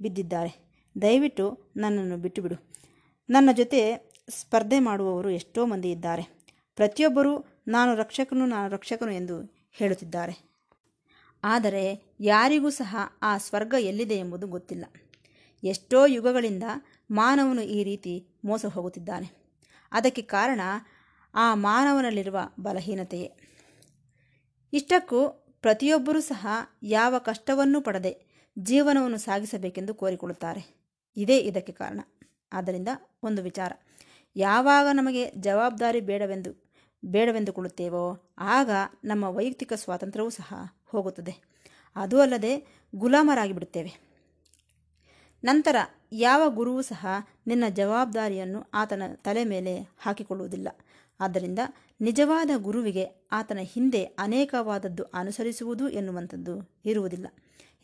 [0.00, 0.64] ಬಿದ್ದಿದ್ದಾರೆ.
[1.02, 2.70] ದಯವಿಟ್ಟು ನನ್ನನ್ನು ಬಿಟ್ಟುಬಿಡು.
[3.30, 6.22] ನನ್ನ ಜೊತೆ ಸ್ಪರ್ಧೆ ಮಾಡುವವರು ಎಷ್ಟೋ ಮಂದಿ ಇದ್ದಾರೆ.
[6.76, 10.54] ಪ್ರತಿಯೊಬ್ಬರೂ ನಾನು ರಕ್ಷಕನು ನಾನು ರಕ್ಷಕನು ಎಂದು ಹೇಳುತ್ತಿದ್ದಾರೆ.
[11.44, 14.84] ಆದರೆ ಯಾರಿಗೂ ಸಹ ಆ ಸ್ವರ್ಗ ಎಲ್ಲಿದೆ ಎಂಬುದು ಗೊತ್ತಿಲ್ಲ.
[15.64, 16.62] ಎಷ್ಟೋ ಯುಗಗಳಿಂದ
[17.10, 19.44] ಮಾನವನು ಈ ರೀತಿ ಮೋಸ ಹೋಗುತ್ತಿದ್ದಾನೆ
[19.92, 20.60] ಅದಕ್ಕೆ ಕಾರಣ
[21.34, 23.32] ಆ ಮಾನವನಲ್ಲಿರುವ ಬಲಹೀನತೆಯೇ.
[24.72, 25.28] ಇಷ್ಟಕ್ಕೂ
[25.62, 26.46] ಪ್ರತಿಯೊಬ್ಬರೂ ಸಹ
[26.82, 28.24] ಯಾವ ಕಷ್ಟವನ್ನೂ ಪಡದೆ
[28.58, 30.84] ಜೀವನವನ್ನು ಸಾಗಿಸಬೇಕೆಂದು ಕೋರಿಕೊಳ್ಳುತ್ತಾರೆ.
[31.16, 32.00] ಇದೇ ಇದಕ್ಕೆ ಕಾರಣ.
[32.52, 32.88] ಆದ್ದರಿಂದ
[33.22, 33.72] ಒಂದು ವಿಚಾರ.
[34.36, 36.72] ಯಾವಾಗ ನಮಗೆ ಜವಾಬ್ದಾರಿ ಬೇಡವೆಂದು,
[37.04, 38.70] ಬೇಡವೆಂದುಕೊಳ್ಳುತ್ತೇವೋ, ಆಗ
[39.04, 40.54] ನಮ್ಮ ವೈಯಕ್ತಿಕ ಸ್ವಾತಂತ್ರ್ಯವೂ ಸಹ
[40.86, 41.54] ಹೋಗುತ್ತದೆ.
[41.96, 44.14] ಅದೂ ಅಲ್ಲದೆ ಗುಲಾಮರಾಗಿ ಬಿಡುತ್ತೇವೆ
[45.44, 45.76] ನಂತರ
[46.16, 47.06] ಯಾವ ಗುರುವೂ ಸಹ
[47.46, 50.68] ನಿನ್ನ ಜವಾಬ್ದಾರಿಯನ್ನು ಆತನ ತಲೆ ಮೇಲೆ ಹಾಕಿಕೊಳ್ಳುವುದಿಲ್ಲ.
[51.20, 51.58] ಆದ್ದರಿಂದ
[52.00, 57.26] ನಿಜವಾದ ಗುರುವಿಗೆ ಆತನ ಹಿಂದೆ ಅನೇಕವಾದದ್ದು ಅನುಸರಿಸುವುದು ಎನ್ನುವಂಥದ್ದು ಇರುವುದಿಲ್ಲ.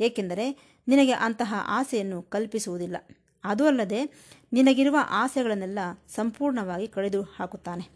[0.01, 2.97] ಏಕೆಂದರೆ ನಿನಗೆ ಅಂತಹ ಆಸೆಯನ್ನು ಕಲ್ಪಿಸುವುದಿಲ್ಲ.
[3.45, 4.05] ಅದೂ ಅಲ್ಲದೆ
[4.53, 7.89] ನಿನಗಿರುವ ಆಸೆಗಳನ್ನೆಲ್ಲ ಸಂಪೂರ್ಣವಾಗಿ ಕಳೆದು ಹಾಕುತ್ತಾನೆ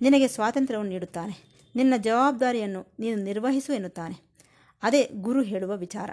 [0.00, 1.44] ನಿನಗೆ ಸ್ವಾತಂತ್ರ್ಯವನ್ನು ನೀಡುತ್ತಾನೆ.
[1.76, 4.20] ನಿನ್ನ ಜವಾಬ್ದಾರಿಯನ್ನು ನೀನು ನಿರ್ವಹಿಸು ಎನ್ನುತ್ತಾನೆ.
[4.82, 6.10] ಅದೇ ಗುರು ಹೇಳುವ ವಿಚಾರ.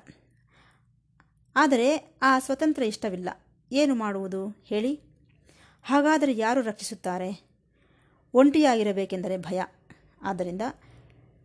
[1.55, 3.29] ಆದರೆ ಆ ಸ್ವತಂತ್ರ ಇಷ್ಟವಿಲ್ಲ.
[3.71, 4.61] ಏನು ಮಾಡುವುದು?
[4.65, 5.01] ಹೇಳಿ.
[5.83, 7.49] ಹಾಗಾದರೆ ಯಾರು ರಕ್ಷಿಸುತ್ತಾರೆ?
[8.33, 9.61] ಒಂಟಿಯಾಗಿರಬೇಕೆಂದರೆ ಭಯ.
[10.21, 10.61] ಆದ್ದರಿಂದ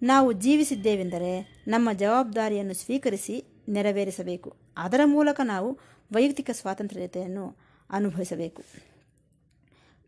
[0.02, 4.56] ನಾವು ಜೀವಿಸಿದ್ದೇವೆಂದರೆ ನಮ್ಮ ಜವಾಬ್ದಾರಿಯನ್ನು ಸ್ವೀಕರಿಸಿ ನೆರವೇರಿಸಬೇಕು.
[4.76, 5.78] ಅದರ ಮೂಲಕ ನಾವು
[6.12, 7.56] ವೈಯಕ್ತಿಕ ಸ್ವಾತಂತ್ರ್ಯತೆಯನ್ನು
[7.90, 8.62] ಅನುಭವಿಸಬೇಕು.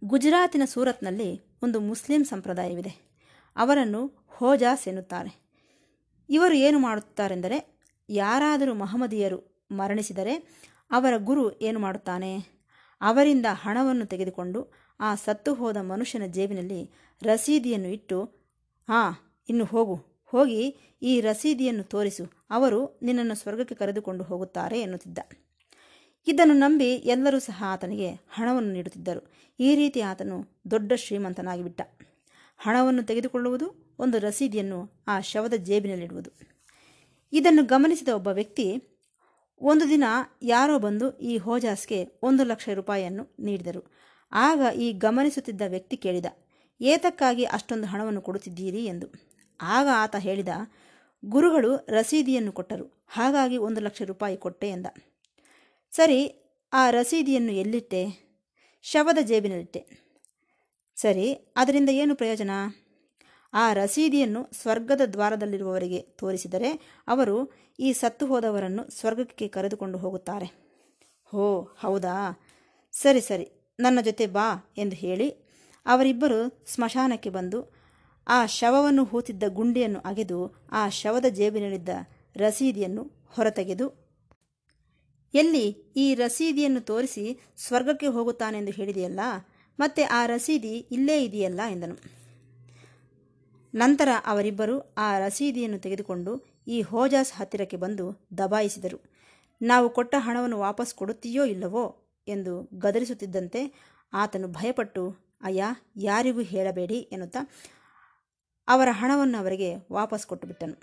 [0.05, 3.21] ಗುಜರಾತಿನ ಸೂರತ್ನಲ್ಲಿ ಒಂದು ಮುಸ್ಲಿಂ ಸಂಪ್ರದಾಯವಿದೆ.
[3.57, 5.47] ಅವರನ್ನು ಹೋಜಾಸ್ ಎನ್ನುತ್ತಾರೆ.
[6.29, 12.57] ಇವರು ಏನು ಮಾಡುತ್ತಾರೆಂದರೆ ಯಾರಾದರೂ ಮಹಮ್ಮದಿಯರು ಮರಣಿಸಿದರೆ ಅವರ ಗುರು ಏನು ಮಾಡುತ್ತಾನೆ?
[13.01, 16.91] ಅವರಿಂದ ಹಣವನ್ನು ತೆಗೆದುಕೊಂಡು ಆ ಸತ್ತು ಹೋದ ಮನುಷ್ಯನ ಜೇಬಿನಲ್ಲಿ
[17.23, 18.25] ರಸೀದಿಯನ್ನು ಇಟ್ಟು,
[18.89, 20.23] ಹಾಂ, ಇನ್ನು ಹೋಗು.
[20.27, 22.31] ಹೋಗಿ ಈ ರಸೀದಿಯನ್ನು ತೋರಿಸು.
[22.51, 25.19] ಅವರು ನಿನ್ನನ್ನು ಸ್ವರ್ಗಕ್ಕೆ ಕರೆದುಕೊಂಡು ಹೋಗುತ್ತಾರೆ ಎನ್ನುತ್ತಿದ್ದ.
[26.27, 29.33] ಇದನ್ನು ನಂಬಿ ಎಲ್ಲರೂ ಸಹ ಆತನಿಗೆ ಹಣವನ್ನು ನೀಡುತ್ತಿದ್ದರು.
[29.61, 31.81] ಈ ರೀತಿ ಆತನು ದೊಡ್ಡ ಶ್ರೀಮಂತನಾಗಿಬಿಟ್ಟ.
[32.59, 36.31] ಹಣವನ್ನು ತೆಗೆದುಕೊಳ್ಳುವುದು ಒಂದು ರಸೀದಿಯನ್ನು ಆ ಶವದ ಜೇಬಿನಲ್ಲಿಡುವುದು.
[37.33, 38.83] ಇದನ್ನು ಗಮನಿಸಿದ ಒಬ್ಬ ವ್ಯಕ್ತಿ
[39.61, 40.05] ಒಂದು ದಿನ
[40.43, 43.83] ಯಾರೋ ಬಂದು ಈ ಹೋಜಾಸ್ಗೆ ಒಂದು ಲಕ್ಷ ರೂಪಾಯಿಯನ್ನು ನೀಡಿದರು.
[44.33, 46.27] ಆಗ ಈ ಗಮನಿಸುತ್ತಿದ್ದ ವ್ಯಕ್ತಿ ಕೇಳಿದ,
[46.81, 48.85] ಏತಕ್ಕಾಗಿ ಅಷ್ಟೊಂದು ಹಣವನ್ನು ಕೊಡುತ್ತಿದ್ದೀರಿ?
[48.85, 49.07] ಎಂದು.
[49.61, 50.49] ಆಗ ಆತ ಹೇಳಿದ,
[51.25, 54.87] ಗುರುಗಳು ರಸೀದಿಯನ್ನು ಕೊಟ್ಟರು, ಹಾಗಾಗಿ ಒಂದು ಲಕ್ಷ ರೂಪಾಯಿ ಕೊಟ್ಟೆ ಎಂದ.
[55.91, 56.21] ಸರಿ,
[56.73, 58.27] ಆ ರಸೀದಿಯನ್ನು ಎಲ್ಲಿಟ್ಟೆ?
[58.83, 59.87] ಶವದ ಜೇಬಿನಲ್ಲಿಟ್ಟೆ.
[60.97, 62.51] ಸರಿ, ಅದರಿಂದ ಏನು ಪ್ರಯೋಜನ?
[63.63, 66.71] ಆ ರಸೀದಿಯನ್ನು ಸ್ವರ್ಗದ ದ್ವಾರದಲ್ಲಿರುವವರಿಗೆ ತೋರಿಸಿದರೆ
[67.09, 67.37] ಅವರು
[67.79, 70.49] ಈ ಸತ್ತು ಹೋದವರನ್ನು ಸ್ವರ್ಗಕ್ಕೆ ಕರೆದುಕೊಂಡು ಹೋಗುತ್ತಾರೆ.
[71.31, 71.45] ಹೋ,
[71.79, 72.17] ಹೌದಾ?
[72.95, 73.47] ಸರಿ ಸರಿ,
[73.79, 74.47] ನನ್ನ ಜೊತೆ ಬಾ
[74.79, 75.29] ಎಂದು ಹೇಳಿ
[75.87, 77.59] ಅವರಿಬ್ಬರು ಸ್ಮಶಾನಕ್ಕೆ ಬಂದು
[78.27, 80.39] ಆ ಶವವನ್ನು ಹೂತಿದ್ದ ಗುಂಡಿಯನ್ನು ಅಗೆದು
[80.73, 81.89] ಆ ಶವದ ಜೇಬಿನಲ್ಲಿದ್ದ
[82.37, 83.03] ರಸೀದಿಯನ್ನು
[83.35, 83.87] ಹೊರತೆಗೆದು,
[85.35, 87.25] ಎಲ್ಲಿ ಈ ರಸೀದಿಯನ್ನು ತೋರಿಸಿ
[87.57, 89.21] ಸ್ವರ್ಗಕ್ಕೆ ಹೋಗುತ್ತಾನೆಂದು ಹೇಳಿದೆಯಲ್ಲ,
[89.79, 91.97] ಮತ್ತೆ ಆ ರಸೀದಿ ಇಲ್ಲೇ ಇದೆಯಲ್ಲ ಎಂದನು.
[93.77, 96.33] ನಂತರ ಅವರಿಬ್ಬರು ಆ ರಸೀದಿಯನ್ನು ತೆಗೆದುಕೊಂಡು
[96.69, 98.99] ಈ ಹೋಜಾಸ್ ಹತ್ತಿರಕ್ಕೆ ಬಂದು ದಬಾಯಿಸಿದರು.
[99.63, 101.85] ನಾವು ಕೊಟ್ಟ ಹಣವನ್ನು ವಾಪಸ್ ಕೊಡುತ್ತೀಯೋ ಇಲ್ಲವೋ
[102.29, 103.61] ಎಂದು ಗದರಿಸುತ್ತಿದ್ದಂತೆ
[104.13, 105.03] ಆತನು ಭಯಪಟ್ಟು,
[105.43, 105.65] ಅಯ್ಯ,
[105.97, 107.39] ಯಾರಿಗೂ ಹೇಳಬೇಡಿ ಎನ್ನುತ್ತಾ
[108.69, 110.77] ಅವರ ಹಣವನ್ನು ಅವರಿಗೆ ವಾಪಸ್ ಕೊಟ್ಟುಬಿಟ್ಟನು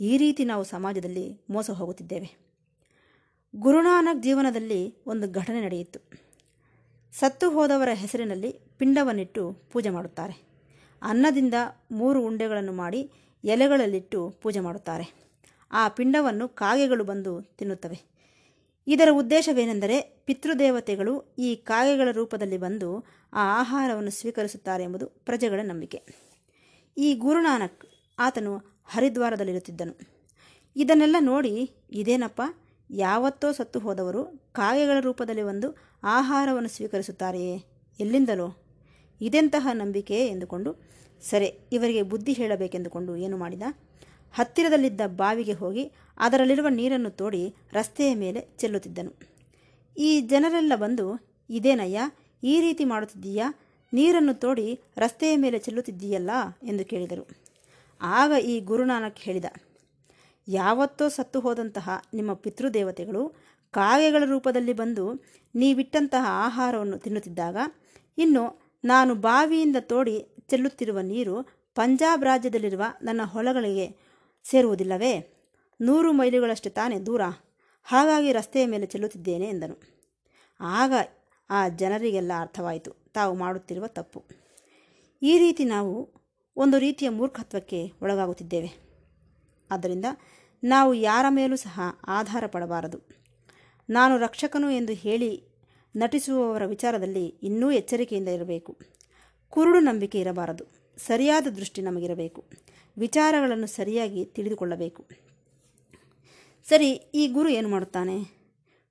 [0.00, 2.36] ಈ ರೀತಿ ನಾವು ಸಮಾಜದಲ್ಲಿ ಮೋಸ ಹೋಗುತ್ತಿದ್ದೇವೆ.
[3.56, 6.00] ಗುರುನಾನಕ್ ಜೀವನದಲ್ಲಿ ಒಂದು ಘಟನೆ ನಡೆಯಿತು.
[7.12, 10.53] ಸತ್ತು ಹೋದವರ ಹೆಸರಿನಲ್ಲಿ ಪಿಂಡವನ್ನಿಟ್ಟು ಪೂಜೆ ಮಾಡುತ್ತಾರೆ.
[11.04, 11.54] ಅನ್ನದಿಂದ
[11.90, 13.10] ಮೂರು ಉಂಡೆಗಳನ್ನು ಮಾಡಿ
[13.44, 15.24] ಎಲೆಗಳಲ್ಲಿಟ್ಟು ಪೂಜೆ ಮಾಡುತ್ತಾರೆ.
[15.72, 18.14] ಆ ಪಿಂಡವನ್ನು ಕಾಗೆಗಳು ಬಂದು ತಿನ್ನುತ್ತವೆ.
[18.86, 22.98] ಇದರ ಉದ್ದೇಶವೇನೆಂದರೆ ಪಿತೃದೇವತೆಗಳು ಈ ಕಾಗೆಗಳ ರೂಪದಲ್ಲಿ ಬಂದು
[23.32, 26.02] ಆ ಆಹಾರವನ್ನು ಸ್ವೀಕರಿಸುತ್ತಾರೆ ಎಂಬುದು ಪ್ರಜೆಗಳ ನಂಬಿಕೆ.
[26.98, 27.86] ಈ ಗುರುನಾನಕ್
[28.18, 29.98] ಆತನು ಹರಿದ್ವಾರದಲ್ಲಿರುತ್ತಿದ್ದನು.
[30.76, 32.42] ಇದನ್ನೆಲ್ಲ ನೋಡಿ ಇದೇನಪ್ಪ?
[32.90, 37.64] ಯಾವತ್ತೋ ಸತ್ತು ಹೋದವರು ಕಾಗೆಗಳ ರೂಪದಲ್ಲಿ ಒಂದು ಆಹಾರವನ್ನು ಸ್ವೀಕರಿಸುತ್ತಾರೆಯೇ?
[38.00, 38.63] ಎಲ್ಲಿಂದಲೋ?
[39.26, 40.70] ಇದೆಂತಹ ನಂಬಿಕೆ ಎಂದುಕೊಂಡು,
[41.22, 43.64] ಸರಿ, ಇವರಿಗೆ ಬುದ್ಧಿ ಹೇಳಬೇಕೆಂದುಕೊಂಡು ಏನು ಮಾಡಿದ?
[44.34, 45.84] ಹತ್ತಿರದಲ್ಲಿದ್ದ ಬಾವಿಗೆ ಹೋಗಿ
[46.18, 49.12] ಅದರಲ್ಲಿರುವ ನೀರನ್ನು ತೋಡಿ ರಸ್ತೆಯ ಮೇಲೆ ಚೆಲ್ಲುತ್ತಿದ್ದನು.
[49.96, 51.06] ಈ ಜನರೆಲ್ಲ ಬಂದು,
[51.50, 52.00] ಇದೇನಯ್ಯ,
[52.42, 53.46] ಈ ರೀತಿ ಮಾಡುತ್ತಿದ್ದೀಯಾ?
[53.92, 56.30] ನೀರನ್ನು ತೋಡಿ ರಸ್ತೆಯ ಮೇಲೆ ಚೆಲ್ಲುತ್ತಿದ್ದೀಯಲ್ಲ
[56.62, 57.24] ಎಂದು ಕೇಳಿದರು.
[58.00, 59.48] ಆಗ ಈ ಗುರುನಾನಕ್ ಹೇಳಿದ,
[60.48, 63.22] ಯಾವತ್ತೋ ಸತ್ತು ಹೋದಂತಹ ನಿಮ್ಮ ಪಿತೃದೇವತೆಗಳು
[63.74, 65.04] ಕಾಗೆಗಳ ರೂಪದಲ್ಲಿ ಬಂದು
[65.54, 67.56] ನೀವಿಟ್ಟಂತಹ ಆಹಾರವನ್ನು ತಿನ್ನುತ್ತಿದ್ದಾಗ,
[68.18, 68.42] ಇನ್ನು
[68.84, 71.42] ನಾನು ಬಾವಿಯಿಂದ ತೋಡಿ ಚೆಲ್ಲುತ್ತಿರುವ ನೀರು
[71.74, 73.96] ಪಂಜಾಬ್ ರಾಜ್ಯದಲ್ಲಿರುವ ನನ್ನ ಹೊಲಗಳಿಗೆ
[74.44, 75.44] ಸೇರುವುದಿಲ್ಲವೇ?
[75.80, 77.20] ನೂರು ಮೈಲುಗಳಷ್ಟು ತಾನೇ ದೂರ.
[77.84, 79.80] ಹಾಗಾಗಿ ರಸ್ತೆಯ ಮೇಲೆ ಚೆಲ್ಲುತ್ತಿದ್ದೇನೆ ಎಂದನು.
[80.60, 80.92] ಆಗ
[81.50, 82.90] ಆ ಜನರಿಗೆಲ್ಲ ಅರ್ಥವಾಯಿತು.
[82.90, 84.24] ತಾವು ಮಾಡುತ್ತಿರುವ ತಪ್ಪು.
[85.22, 86.14] ಈ ರೀತಿ ನಾವು
[86.56, 88.84] ಒಂದು ರೀತಿಯ ಮೂರ್ಖತ್ವಕ್ಕೆ ಒಳಗಾಗುತ್ತಿದ್ದೇವೆ.
[89.70, 90.04] ಆದ್ದರಿಂದ
[90.64, 92.98] ನಾವು ಯಾರ ಮೇಲೂ ಸಹ ಆಧಾರ ಪಡಬಾರದು
[93.90, 95.53] ನಾನು ರಕ್ಷಕನು ಎಂದು ಹೇಳಿ
[95.96, 98.78] ನಟಿಸುವವರ ವಿಚಾರದಲ್ಲಿ ಇನ್ನೂ ಎಚ್ಚರಿಕೆಯಿಂದ ಇರಬೇಕು.
[99.48, 100.64] ಕುರುಡು ನಂಬಿಕೆ ಇರಬಾರದು.
[100.96, 102.44] ಸರಿಯಾದ ದೃಷ್ಟಿ ನಮಗಿರಬೇಕು.
[102.98, 105.08] ವಿಚಾರಗಳನ್ನು ಸರಿಯಾಗಿ ತಿಳಿದುಕೊಳ್ಳಬೇಕು.
[106.68, 108.44] ಸರಿ, ಈ ಗುರು ಏನು ಮಾಡುತ್ತಾನೆ?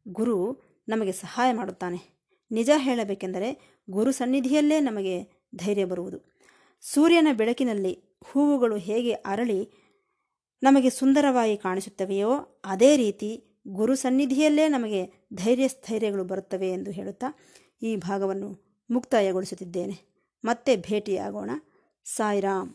[0.07, 0.57] ಗುರು
[0.89, 2.29] ನಮಗೆ ಸಹಾಯ ಮಾಡುತ್ತಾನೆ.
[2.51, 5.23] ನಿಜ ಹೇಳಬೇಕೆಂದರೆ ಗುರು ಸನ್ನಿಧಿಯಲ್ಲೇ ನಮಗೆ
[5.55, 6.39] ಧೈರ್ಯ ಬರುವುದು.
[6.81, 9.69] ಸೂರ್ಯನ ಬೆಳಕಿನಲ್ಲಿ ಹೂವುಗಳು ಹೇಗೆ ಅರಳಿ
[10.63, 17.25] ನಮಗೆ ಸುಂದರವಾಗಿ ಕಾಣಿಸುತ್ತವೆಯೋ ಅದೇ ರೀತಿ ಗುರು ಸನ್ನಿಧಿಯಲ್ಲೇ ನಮಗೆ ಧೈರ್ಯ ಸ್ಥೈರ್ಯಗಳು ಬರುತ್ತವೆ ಎಂದು ಹೇಳುತ್ತಾ
[17.81, 20.13] ಈ ಭಾಗವನ್ನು ಮುಕ್ತಾಯಗೊಳಿಸುತ್ತಿದ್ದೇನೆ.
[20.45, 21.51] ಮತ್ತೆ ಭೇಟಿಯಾಗೋಣ.
[22.05, 22.73] ಸಾಯಿರಾಮ್.